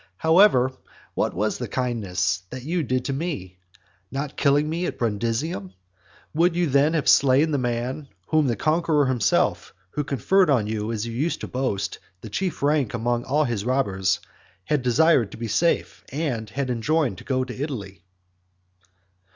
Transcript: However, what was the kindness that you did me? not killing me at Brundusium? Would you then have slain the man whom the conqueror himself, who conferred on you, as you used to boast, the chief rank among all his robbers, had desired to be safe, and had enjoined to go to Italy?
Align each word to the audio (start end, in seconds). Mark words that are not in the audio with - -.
However, 0.17 0.71
what 1.13 1.35
was 1.35 1.59
the 1.59 1.67
kindness 1.67 2.41
that 2.49 2.63
you 2.63 2.81
did 2.81 3.07
me? 3.15 3.59
not 4.09 4.35
killing 4.35 4.67
me 4.67 4.87
at 4.87 4.97
Brundusium? 4.97 5.73
Would 6.33 6.55
you 6.55 6.65
then 6.65 6.93
have 6.95 7.07
slain 7.07 7.51
the 7.51 7.59
man 7.59 8.07
whom 8.29 8.47
the 8.47 8.55
conqueror 8.55 9.05
himself, 9.05 9.75
who 9.91 10.03
conferred 10.03 10.49
on 10.49 10.65
you, 10.65 10.91
as 10.91 11.05
you 11.05 11.13
used 11.13 11.41
to 11.41 11.47
boast, 11.47 11.99
the 12.21 12.29
chief 12.31 12.63
rank 12.63 12.95
among 12.95 13.25
all 13.25 13.43
his 13.43 13.63
robbers, 13.63 14.19
had 14.65 14.81
desired 14.81 15.29
to 15.33 15.37
be 15.37 15.47
safe, 15.47 16.03
and 16.11 16.49
had 16.49 16.71
enjoined 16.71 17.19
to 17.19 17.23
go 17.23 17.43
to 17.43 17.55
Italy? 17.55 18.01